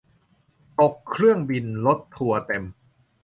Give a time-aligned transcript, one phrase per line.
[0.79, 2.63] ตกเครื่องบิน รถทัวร์เต็ม